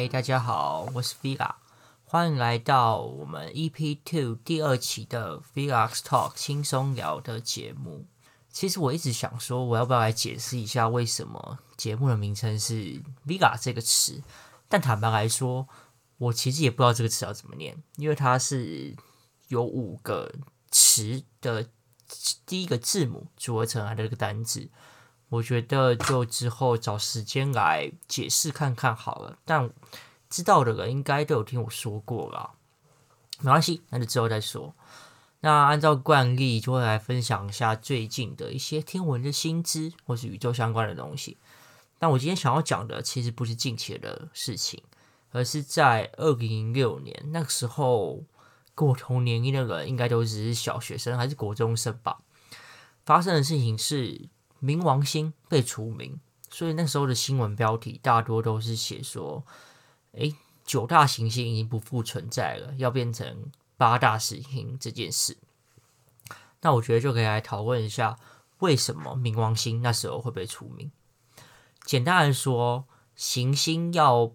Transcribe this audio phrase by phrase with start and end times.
[0.00, 1.56] 嗨，大家好，我是 Vila，
[2.04, 8.06] 欢迎来到我们 EP Two 第二期的 Vila's Talk 轻松聊的节目。
[8.48, 14.22] 其实我一直想说，我要不要来解释一下为什么节目的名称是 Vila 这个词？
[14.70, 15.68] 但坦白来说，
[16.16, 18.96] 我其实也不知道这个词要怎么念，因为它是
[19.48, 20.32] 有五个
[20.70, 21.68] 词的
[22.46, 24.70] 第一个字母组合成来的这个单字。
[25.30, 29.70] 我觉得就之后找时间来解释看看好了，但
[30.28, 32.50] 知道的人应该都有听我说过了，
[33.38, 34.74] 没关系，那就之后再说。
[35.40, 41.38] 那按照惯例，就会来分享一下最近的一些天文的新知或是宇宙相关的东西。
[42.00, 44.82] 但我今天想要讲的其实不是近期的事情，
[45.30, 48.24] 而是在二零零六年那个时候，
[48.74, 52.18] 跟我同年龄的人应该都只是小学生还是国中生吧。
[53.04, 54.28] 发生的事情是。
[54.62, 59.42] 冥王星被除名，所以那时候的新闻标题大多都是写说
[60.12, 65.38] ：“诶，九大行星已经不复存在了，要变成八大行星这件事。”
[66.60, 68.18] 那我觉得就可以来讨论一下，
[68.58, 70.92] 为什么冥王星那时候会被除名。
[71.84, 72.84] 简单来说，
[73.16, 74.32] 行星要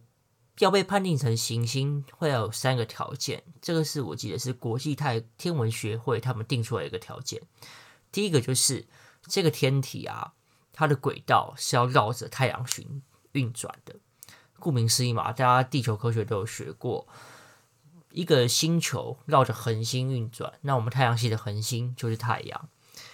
[0.58, 3.44] 要被判定成行星，会有三个条件。
[3.62, 7.44] 这个是我记得是国际太天文学会他们定出来一个条件。
[8.12, 8.88] 第一个就是。
[9.28, 10.34] 这个天体啊，
[10.72, 13.02] 它的轨道是要绕着太阳巡
[13.32, 13.96] 运转的。
[14.60, 17.08] 顾名思义嘛，大家地球科学都有学过，
[18.12, 22.70] 一个星球绕着恒星运转，那我们太阳系的恒星就是太阳，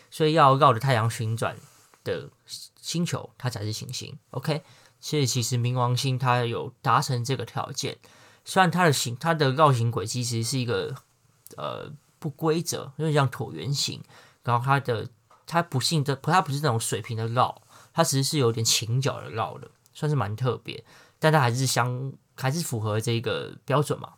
[0.10, 1.58] 所以要绕着太阳旋转
[2.04, 2.30] 的
[2.80, 4.18] 星球，它才是行星。
[4.30, 4.64] OK，
[5.00, 7.98] 所以其实冥王星它有达成这个条件，
[8.46, 10.96] 虽然它的行它的绕行轨迹其实是一个
[11.58, 14.02] 呃不规则，因为像椭圆形，
[14.44, 15.10] 然后它的。
[15.52, 17.62] 它不幸的，它不是那种水平的绕，
[17.94, 20.86] 它其实是有点倾角的绕的，算是蛮特别，
[21.20, 24.14] 但它还是相还是符合这个标准嘛。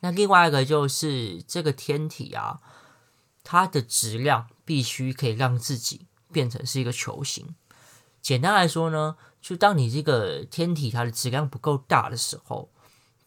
[0.00, 2.60] 那另外一个就是这个天体啊，
[3.44, 7.54] 它的质量必须可以让自己变成是一个球形。
[8.22, 12.70] 简单来说呢，就当你这个天体它的质量不够大的时候，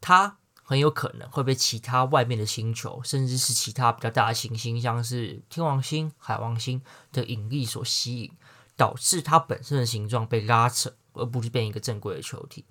[0.02, 0.38] 它。
[0.66, 6.82] 很有可能会被其他外面的星球，甚至是其他比较大的行星，像是天王星、海王星
[7.12, 8.32] 的引力所吸引，
[8.78, 12.66] 导致它本身的形状被拉扯，而不是变一个正规的球体。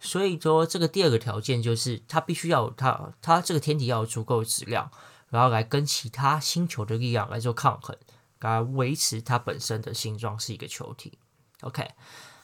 [0.00, 4.90] 所以说，这个第二个条件就是它必须要它它这个天体要有足够的质量，
[5.28, 7.96] 然后来跟其他星球的力量来做抗衡，
[8.38, 11.18] 来维持它本身的形状是一个球体。
[11.62, 11.90] OK，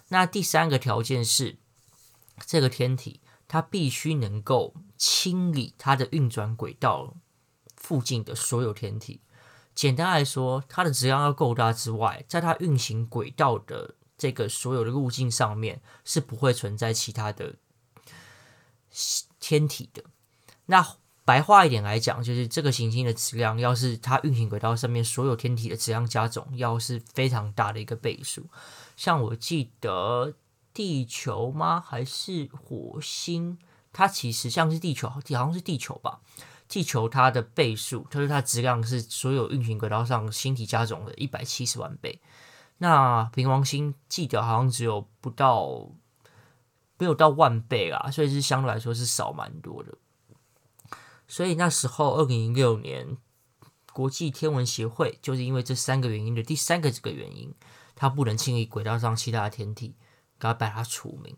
[0.09, 1.57] 那第三个条件是
[2.45, 3.21] 这个天体。
[3.49, 7.15] 它必须能够清理它的运转轨道
[7.75, 9.23] 附近的所有天体。
[9.75, 17.55] 简单来说，它的质量要够大之外，在它运行轨道的这个所有的路径上面是不会存在其他的
[19.41, 20.05] 天体的。
[20.67, 28.45] 那白话一点来讲，就是这个行星的质量，要是它运行轨道上面所有天体的质量加总，要是非常大的一个倍数。
[28.95, 30.35] 像我记得。
[30.79, 31.81] 地球吗？
[31.81, 33.59] 还是火星？
[33.93, 36.21] 它其实像是地球，好像是地球吧。
[36.69, 42.21] 地球它的倍数，就是它质量是所有运行轨道上星体加总的一百七十万倍。
[42.77, 45.89] 那冥王星记得好像只有不到，
[46.97, 49.99] 没有到万倍啦，所以是相对来说是少蛮多的。
[51.27, 53.17] 所以那时候二零零六年，
[53.93, 57.53] 国际天文协会就是因为这三个原因的第三个这个原因，
[57.97, 59.97] 它不能清理轨道上其他的天体。
[60.39, 61.37] 该把它除名。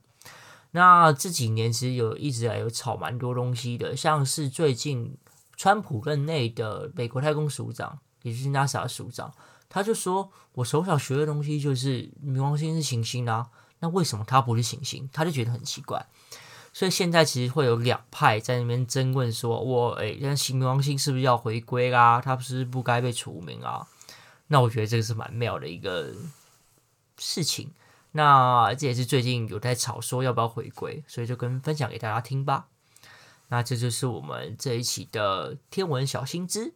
[0.73, 5.17] 那这几年其实有一直来有炒蛮多东西的，像是最近
[5.57, 9.35] 川普任内的美国太空署长，也就是 NASA 署长，
[9.69, 13.49] 他就说：“我从小学的东西就是冥王星是行星啊，
[13.81, 16.07] 那为什么它不是行星？”他就觉得很奇怪。
[16.73, 22.21] 所以现在其实会有两派在那边争论说：“我诶，那冥王星是不是要回归啦？
[22.25, 23.85] 它不是不该被除名啊？”
[24.47, 26.13] 那我觉得这个是蛮妙的一个
[27.19, 27.73] 事情。
[28.13, 32.67] 那这也是最近有在吵说要不要回归，所以就跟分享给大家听吧。
[33.49, 36.75] 那这就是我们这一期的天文小新知。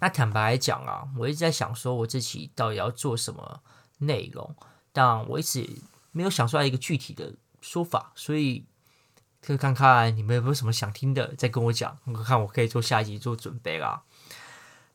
[0.00, 3.60] 那坦白来讲啊，我一直在想说我这期到底要做什么
[3.98, 4.54] 内容，
[4.92, 5.68] 但我一直
[6.12, 8.64] 没有想出来一个具体的说法，所以
[9.40, 14.02] 可以看看你们有没有什么想听的，再跟我讲，我看我可以做下一集做准备啦。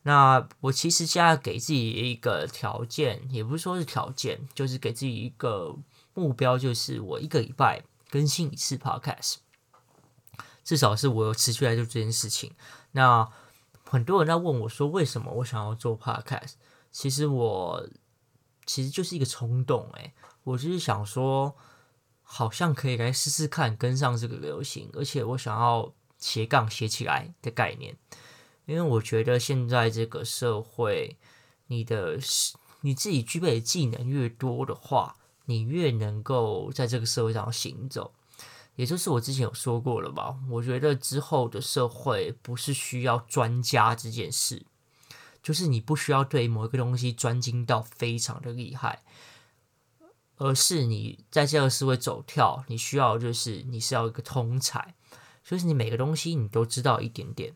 [0.04, 5.76] 那我其实现在给自己一个条件，也不是说是条件，就是给自己一个
[6.14, 9.36] 目标，就是我一个礼拜更新一次 Podcast，
[10.64, 12.54] 至少是我有持续来做这件事情。
[12.92, 13.28] 那
[13.86, 16.54] 很多人在问我说，为什么我想要做 Podcast？
[16.92, 17.88] 其实我
[18.66, 20.14] 其实就是一个冲动，诶，
[20.44, 21.56] 我就是想说，
[22.22, 27.96] 好像可以来试试看跟上这个流行，而且我想要斜杠写起来的概念，
[28.66, 31.18] 因为我觉得现在这个社会，
[31.68, 32.18] 你的
[32.82, 38.14] 你自己具备的技能越多的话，你越能够在这个社会上行走。
[38.76, 44.66] 也就是我之前有说过了吧，我觉得之后的社会不是需要专家这件事，
[45.44, 49.04] 就是你不需要对某一个东西专精到非常的厉害。
[50.38, 54.96] 而是你在这个社会走跳，你需要就是你是要一个通才，
[55.44, 57.54] 就是你每个东西你都知道一点点，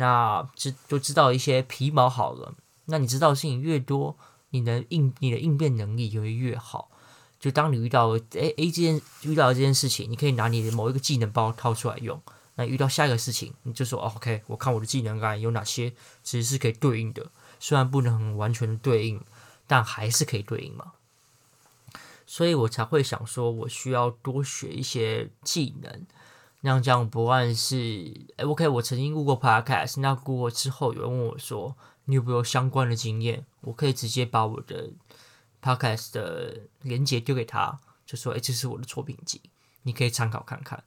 [0.00, 2.54] 那知就知道一些皮毛好了。
[2.86, 4.16] 那你知道的事情越多，
[4.48, 6.90] 你的应你的应变能力就会越好。
[7.38, 12.20] 就当你遇到诶 A 这件遇到这件事情，你可以拿你的某一个技能包掏出来用。
[12.54, 15.90] 那遇到下一个事情，你就说 OK，我看我的技能啊有哪些
[16.22, 19.20] 其实是可以对应的，虽然不能完全对应，
[19.66, 20.92] 但还是可以对应嘛。
[22.26, 26.06] 所以我才会想说，我需要多学一些技能，
[26.62, 27.76] 那这样不万是
[28.36, 31.74] 诶 OK，我曾经录过 Podcast，那录过之后有人问我说，
[32.04, 33.44] 你有没有相关的经验？
[33.62, 34.90] 我可以直接把我的
[35.62, 39.40] Podcast 的连接丢给他，就说，诶，这是我的作品集，
[39.82, 40.84] 你可以参考看看。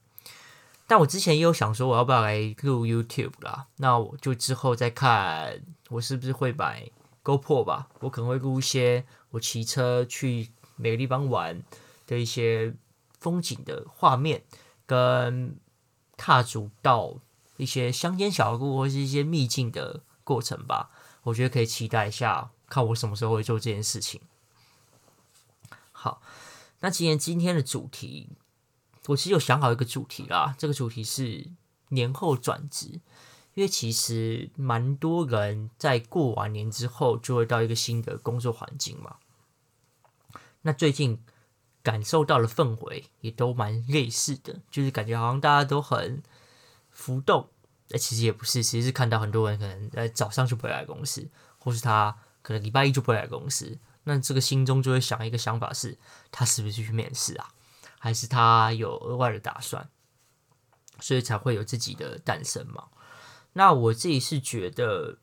[0.85, 3.67] 但我之前也有想说，我要不要来录 YouTube 啦？
[3.77, 6.89] 那我就之后再看，我是不是会买
[7.23, 7.87] GoPro 吧？
[7.99, 10.51] 我可能会录一些我骑车去。
[10.75, 11.61] 每个地方玩
[12.07, 12.73] 的一些
[13.19, 14.43] 风景的画面，
[14.87, 15.55] 跟
[16.25, 17.15] 踏足到
[17.57, 20.89] 一些乡间小路或是一些秘境的过程吧，
[21.23, 24.21] 我觉得可以期待一下，看我什么时候会做这件事情。
[25.91, 26.21] 好，
[26.79, 28.29] 那今天今天的主题，
[29.07, 31.51] 我其实有想好一个主题啦，这个主题是
[31.89, 33.01] 年后转职，
[33.55, 39.17] 因为其实蛮多人在过完年之后就会到一个新的工作环境嘛。
[40.61, 41.21] 那最近
[41.83, 46.23] 感受到的氛围也都蛮类似的，就是感觉好像大家都很
[46.89, 47.49] 浮动。
[47.91, 53.77] 哎，其实也不是，其实是看到很多人可能在早上就不会来公司，或是他可能礼拜一就不会来公司。
[54.05, 55.97] 那这个心中就会想一个想法是：
[56.31, 57.49] 他是不是去面试啊？
[57.99, 59.89] 还是他有额外的打算？
[60.99, 62.87] 所以才会有自己的诞生嘛。
[63.53, 65.19] 那我自己是觉得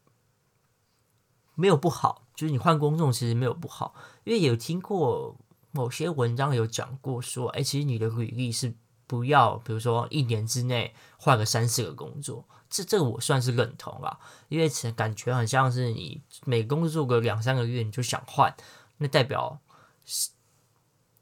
[1.54, 2.26] 没有不好。
[2.34, 5.36] 就是你换工作其实没有不好，因为有听过
[5.72, 8.74] 某些文章有讲过说，哎，其实你的履历是
[9.06, 14.18] 不要，比如说一年之内换个三四个工作，这这个我算是认同啦，
[14.48, 18.54] 因为感觉很像是你每工作个两三个月你就想换，
[18.98, 19.60] 那代表
[20.04, 20.30] 是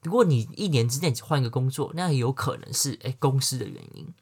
[0.02, 4.12] 如果你一年之内只换一个工作，那有可能是哎公司的原因，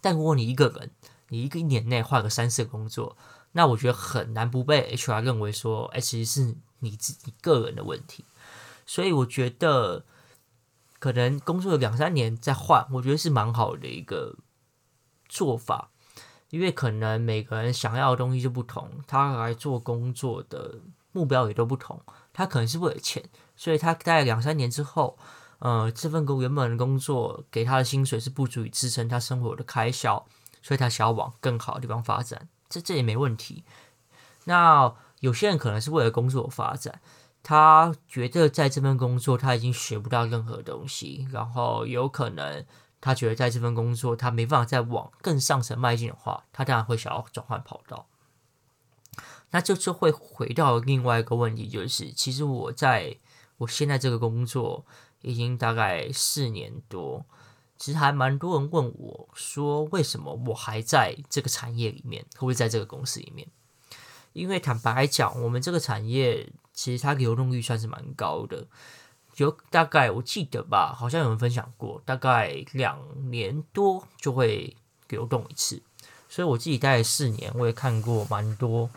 [0.00, 0.90] 但如果你一个人，
[1.28, 3.16] 你一个一年内换个三四个工作。
[3.52, 8.22] 那我觉得很难不被 HR 认为说，哎，其实是你自己个人的问题。
[8.88, 10.06] 所以我觉得，
[10.98, 14.36] 可能工作了两三年再换，我觉得是蛮好的一个
[15.28, 15.90] 做法。
[16.48, 20.76] 因为可能每个人想要的东西就不同，他来做工作的
[21.12, 22.00] 目标也都不同。
[22.32, 23.22] 他可能是为了钱，
[23.54, 25.18] 所以他待两三年之后，
[25.58, 30.24] 呃，这份工原本的工作给他的薪水是不足以支撑他生活的开销，
[30.62, 32.48] 所以他想要往更好的地方发展。
[32.70, 33.64] 这这也没问题。
[34.44, 37.02] 那有些人可能是为了工作发展，
[37.48, 42.62] 他觉得在这份工作他已经学不到任何东西，然后有可能
[43.00, 48.06] 他觉得在这份工作他没办法再往更上层迈进的话，他当然会想要转换跑道。
[49.48, 53.16] 那这就会回到另外一个问题，就是其实我在
[53.56, 54.84] 我现在这个工作
[55.22, 57.24] 已经大概四年多。
[57.78, 63.48] 其实还蛮多人问我说，为什么我还在这个产业里面，会不会在这个公司里面？
[64.34, 68.64] 因为坦白讲，我们这个产业其实它流动率算是蛮高的，
[69.34, 72.96] 就大概我记得吧，好像有人分享过，大概两
[73.32, 74.76] 年多就会
[75.08, 75.82] 流动一次。
[76.28, 78.88] 所以我自己待了四年，我也看过蛮多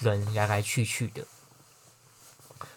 [0.00, 1.24] 人来来去去的，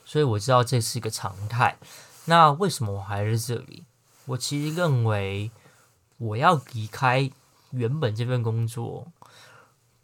[0.06, 1.80] 所以我知道这是一个常态。
[2.25, 3.84] 那为什么我还在这里？
[4.25, 5.50] 我其实认为，
[6.20, 7.32] 我要离开
[7.72, 9.08] 原本这份工作，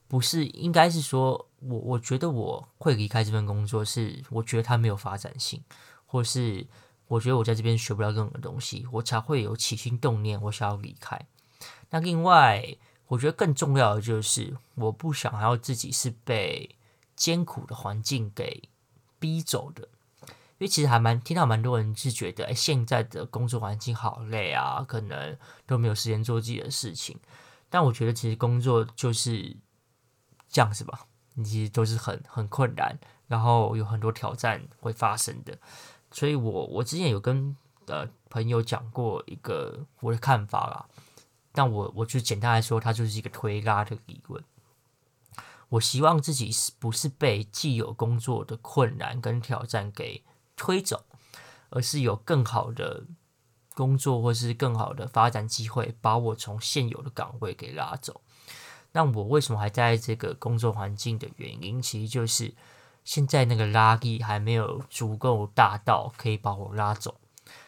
[0.07, 5.63] 不是应该是说，我我觉得我会离开这份工作，是我觉得它没有发展性，
[6.05, 6.65] 或是
[7.07, 11.19] 我觉得我在这边学不到任何东西，我才会有起心动念，我想要离开。
[11.89, 16.75] 那另外，我觉得更重要的就是，我不想要自己是被
[17.15, 18.69] 艰苦的环境给
[19.17, 19.87] 逼走的。
[20.59, 27.19] 因为其实还蛮听到蛮多人是觉得，哎，现在的工作环境好累啊，可能都没有时间做自己的事情。
[27.69, 29.55] 但我觉得其实工作就是
[30.49, 31.06] 这样子吧，
[31.37, 35.55] 你其实都是很很困难，然后有很多挑战会发生的。
[36.09, 40.85] 所以我我之前有跟呃朋友讲过一个我的看法啦，
[41.51, 44.43] 但我我就简单来说，它就是一个推拉的理论。
[45.69, 50.23] 我希望自己是不是被既有工作的困难跟挑战给
[50.55, 51.05] 推走，
[51.69, 53.03] 而是有更好的
[53.75, 58.21] 工作或是更好的发展机会，把我从现有的岗位给拉走。
[58.97, 62.51] 那我为什么还在这个工作环境的原因，其实就是
[63.03, 67.13] 现在那个拉力还没有足够大到可以把我拉走。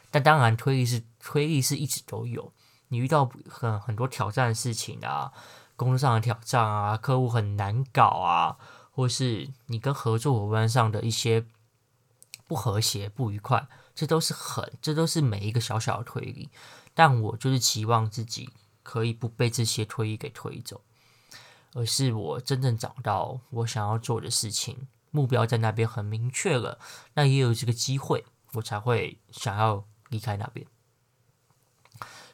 [0.09, 2.51] 但当然，推力是推力是一直都有。
[2.88, 5.31] 你遇到很很多挑战的事情啊。
[5.75, 8.57] 工作上的挑战啊，客户很难搞啊，
[8.91, 11.45] 或是你跟合作伙伴上的一些
[12.48, 16.50] 不和谐、不愉快，这都是很，这都是每一个小小的推力。
[16.95, 18.50] 但我就是期望自己
[18.81, 20.81] 可以不被这些推力给推走，
[21.73, 26.79] 而是我真正找到我想要做的事情，目标在那边很明确了，
[27.13, 30.65] 那也有这个机会，我才会想要离开那边。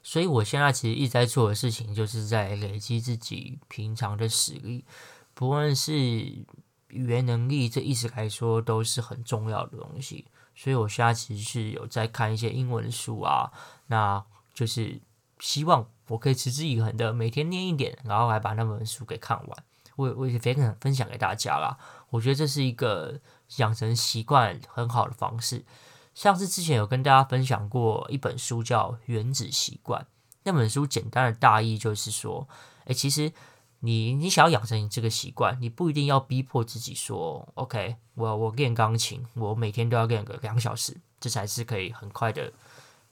[0.02, 4.86] 所以，我现在其实一直在做的事情，就是在累积自己平常的实力，
[5.34, 10.26] 不论是语言能力，这一直来说都是很重要的东西。
[10.56, 13.52] 所以，我现在其实是有在看一些英文书啊，
[13.88, 14.24] 那
[14.54, 15.02] 就是
[15.40, 19.64] 希望我可以持之以恒的每天念一点，然后来把那本书给看完。
[19.96, 21.78] 我我也非常分享给大家啦，
[22.10, 23.20] 我觉得这是一个
[23.58, 25.66] 养成习惯很好的方式。
[26.14, 30.02] 像是之前有跟大家分享过一本书，叫《原子习惯》。
[30.44, 32.48] 那本书简单的大意就是说，
[32.86, 33.32] 诶，其实
[33.80, 42.52] 你你想要养成你这个习惯，你不一定要逼迫自己说，OK，我我练钢琴，我每天都要练个两小时，这才是可以很快的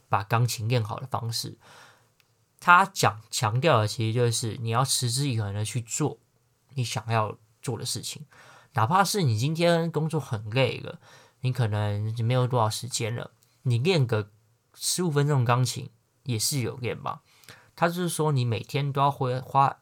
[0.10, 1.58] 把钢琴练好的方式。
[2.66, 6.18] 他讲强调的其实就是你要持之以恒的去做
[6.76, 8.26] 你想要做的事情，
[8.76, 11.02] 哪怕是你今天工作很累了。
[11.42, 13.32] 你可能没有多少时间了，
[13.64, 14.32] 你练个
[14.76, 15.90] 十五分钟钢琴
[16.24, 17.22] 也是有练吧？
[17.76, 19.82] 他就是说，你每天都要会花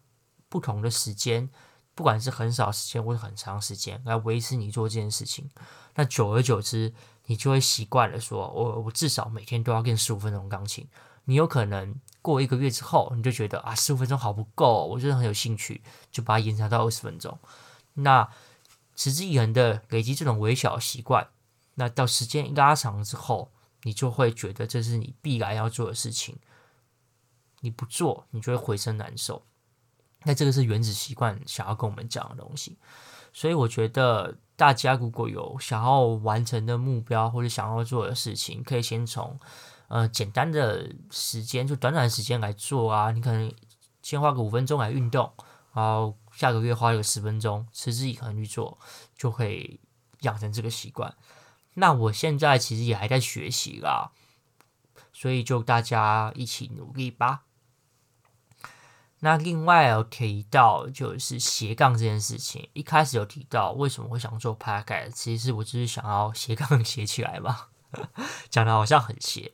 [0.49, 1.51] 不同的时间，
[1.93, 5.47] 不管是很少时间或者很长时间来维持你做这件事情。
[5.93, 6.95] 那久而久之，
[7.27, 10.89] 你就会习惯了说，我我至少每天都要练十五分钟钢琴。
[11.25, 17.37] 你有可能过一个月之后，你就觉得啊，十五分钟好不够，我真的很有兴趣，就把它延长到二十分钟。
[17.93, 18.29] 那
[18.95, 21.27] 持之以恒的累积这种微小习惯。
[21.75, 23.51] 那到时间一拉长之后，
[23.83, 26.37] 你就会觉得这是你必然要做的事情。
[27.61, 29.43] 你不做，你就会浑身难受。
[30.23, 32.77] 那这个是原子习惯想要跟我们讲的东西。
[33.33, 39.39] 所以我觉得大家如果有想要完成的目标或者想要做的事情，可以先从
[39.91, 43.11] 呃简单的时间，就短短的时间来做啊。
[43.11, 43.53] 你可能
[44.01, 45.33] 先花个五分钟来运动，
[45.73, 48.79] 然后下个月花个十分钟，持之以恒去做，
[49.17, 49.81] 就会
[50.21, 51.13] 养成这个习惯。
[51.73, 54.11] 那我现在其实也还在学习啦，
[55.11, 57.43] 所以就大家一起努力吧。
[59.19, 67.67] 那另外有提到就是斜杠这件事情，一开始有提到为什么会想做 Podcast，其实我就是想要斜杠 斜起来嘛，
[68.49, 69.53] 讲的好像很斜。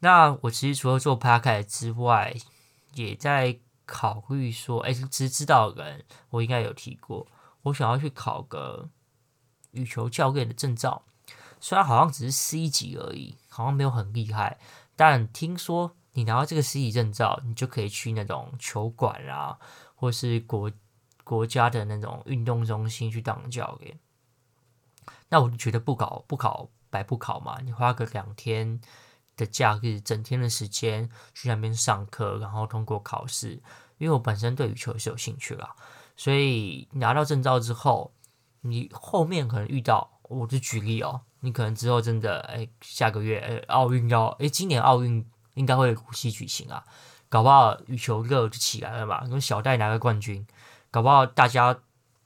[0.00, 2.34] 那我其实除了做 Podcast 之外，
[2.94, 7.26] 也在考虑说，哎，其实知道的人我应该有提过，
[7.62, 8.90] 我想要去考个
[9.72, 11.02] 羽球教练的证照。
[11.60, 14.58] 虽然好像只是 C 级而已，好像没有很厉害，
[14.94, 19.58] 但听说你拿到这个 C 级证照，你就可以去那种球馆啊，
[19.96, 20.70] 或是国
[21.24, 23.98] 国家的那种运动中心去当教练。
[25.30, 28.80] 那我就觉得不考不考白不考嘛，你花个两天
[29.38, 33.62] 的假日，整天的时间去那边上课，然后通过考试。
[33.96, 35.74] 因为我本身对羽球是有兴趣啦，
[36.14, 38.12] 所以拿到证照之后，
[38.60, 41.22] 你后面可能遇到，我就举例哦。
[41.40, 46.84] 你可能之后真的哎，下个月哎，奥运要哎，今年奥运应该会如期举行啊，
[47.28, 50.46] 搞不好羽球热就起来了嘛，跟小戴拿个冠军，
[50.90, 51.78] 搞不好大家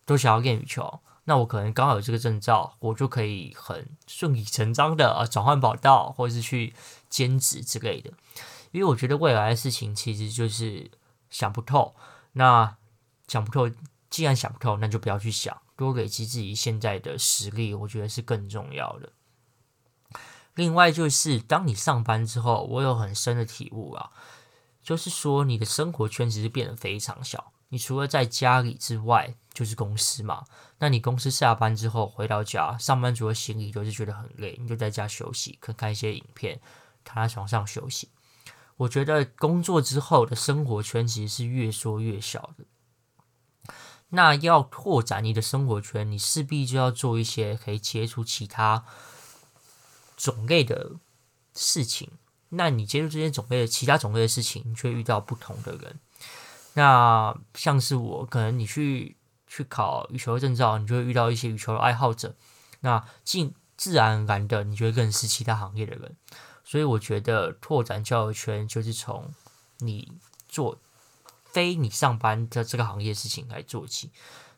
[0.04, 6.75] 都想要练羽球，那我可能刚好有这个证照，我就可以很顺理成章的啊转换跑道，或者是去
[7.12, 8.11] 兼职之类的，
[8.71, 10.90] 因为我觉得未来的事情其实就是
[11.28, 11.95] 想不透，
[12.33, 12.75] 那
[13.28, 13.71] 想不透，
[14.09, 15.61] 既然想不透，那就不要去想。
[15.76, 19.12] 多累积自己现在的实力，我觉得是更重要的。
[20.54, 24.11] 另外就是，当你上班之后，我有很深的体悟啊，
[24.83, 27.52] 就是说你的生活圈其实变得非常小。
[27.69, 30.45] 你除了在家里之外，就是公司嘛。
[30.78, 36.61] 那你公司下班之后回到家，上班族的心里就是觉得很累，你就在家休息，看看一些影片，
[37.04, 38.09] 躺在床上休息。
[38.76, 42.64] 我觉得工作之后的生活圈其实是越缩越小的。
[44.09, 48.85] 那要拓展你的生活圈，你势必就要做一些可以接触其他
[50.16, 50.92] 种类的
[51.54, 52.11] 事情。
[52.50, 55.99] 那你接触这些种类的其他种类的事情，你就会遇到不同的人。
[56.75, 59.16] 那像是我，可能你去
[59.47, 62.35] 去考羽球证照，你就会遇到一些羽球的爱好者。
[62.80, 66.16] 那进自然而然的，你就会认识其他行业的人。
[66.73, 69.31] 所以我觉得拓展交友圈就是从
[69.81, 70.11] 你
[70.49, 70.79] 做
[71.45, 74.11] 非你上班的这个行业事情来做起。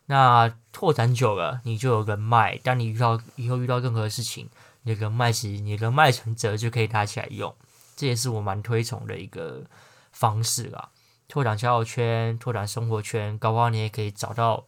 [0.06, 2.56] 那拓展久了，你就有人脉。
[2.59, 4.49] 当你遇到以后遇到任何事情，
[4.83, 7.52] 你的人脉其实你的人脉存折就可以拿起来用。
[7.97, 9.64] 这也是我蛮推崇的一个
[10.12, 10.90] 方式啦。
[11.26, 14.64] 拓展交友圈，拓展生活圈，搞不好你也可以找到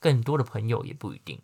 [0.00, 1.42] 更多的朋友，也不一定。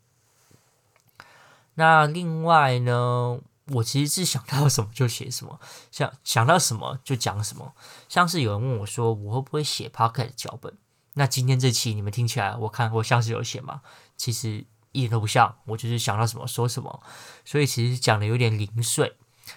[1.75, 3.39] 那另外呢，
[3.69, 7.75] 我其实是想到什么就写什么，想想到什么就讲什么。
[8.09, 10.77] 像是有人问我说，我会不会写 Podcast 脚本？
[11.15, 13.83] 那今天这期你们听起来，我看我像是有写吗？
[14.17, 17.03] 其实一点都不像，我就是想到什么说什么。
[17.45, 19.15] 所以其实讲的有点零碎，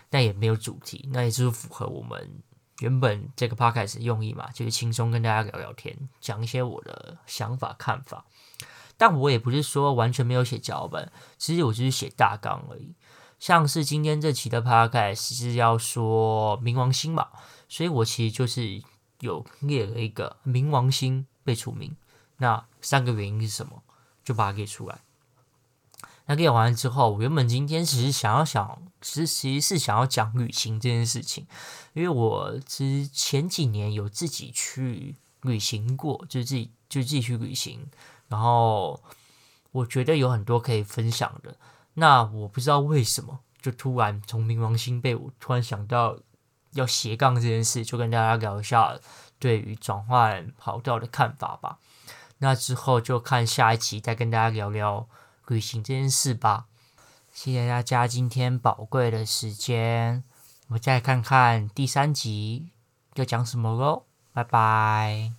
[0.09, 2.43] 但也没有主题，那也就是符合我们
[2.79, 8.25] 原本这个 Podcast 的用意嘛，就是轻松跟大家聊聊天，讲一些我的想法看法。
[8.97, 12.93] 但我也不是说完全没有写脚本，其实我就是写大纲而已。
[13.45, 17.27] 像是今天这期的 podcast 是要说冥王星嘛，
[17.69, 18.81] 所以我其实就是
[19.19, 21.95] 有列了一个冥王星被除名，
[22.37, 23.83] 那三个原因是什么，
[24.23, 24.97] 就把它列出来。
[26.25, 31.45] 那列完之后，我原本今天其实想要想，其实其实是想要讲旅行这件事情，
[31.93, 37.85] 因为我其实前几年有自己去旅行过，就自己就自己去旅行。
[38.27, 38.99] 然后
[39.71, 41.55] 我觉得有很多可以分享的，
[41.95, 46.17] 那我不知道为什么就突然从冥王星被我突然想到
[46.73, 48.99] 要斜杠这件事，就跟大家聊一下
[49.39, 51.79] 对于转换跑道的看法吧。
[52.39, 55.07] 那之后就看下一期再跟大家聊聊
[55.47, 56.65] 旅行这件事吧。
[57.31, 60.23] 谢谢大家今天宝贵的时间，
[60.67, 62.69] 我们再看看第三集
[63.15, 64.03] 要讲什么喽，
[64.33, 65.33] 拜拜。